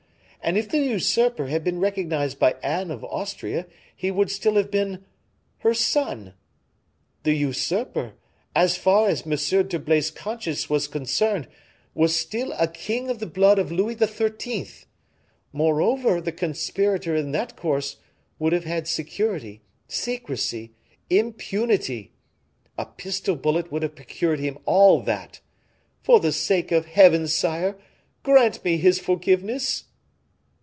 [0.43, 4.71] And if the usurper had been recognized by Anne of Austria, he would still have
[4.71, 5.05] been
[5.59, 6.33] her son.
[7.21, 8.13] The usurper,
[8.55, 11.47] as far as Monsieur d'Herblay's conscience was concerned,
[11.93, 14.67] was still a king of the blood of Louis XIII.
[15.53, 17.97] Moreover, the conspirator, in that course,
[18.39, 20.71] would have had security, secrecy,
[21.11, 22.13] impunity.
[22.79, 25.39] A pistol bullet would have procured him all that.
[26.01, 27.77] For the sake of Heaven, sire,
[28.23, 29.83] grant me his forgiveness."